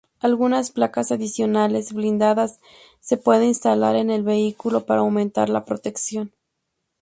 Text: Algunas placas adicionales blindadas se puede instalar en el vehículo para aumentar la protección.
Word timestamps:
Algunas 0.19 0.71
placas 0.71 1.11
adicionales 1.11 1.93
blindadas 1.93 2.59
se 3.01 3.17
puede 3.17 3.45
instalar 3.45 3.95
en 3.95 4.09
el 4.09 4.23
vehículo 4.23 4.87
para 4.87 5.01
aumentar 5.01 5.47
la 5.49 5.63
protección. 5.63 6.33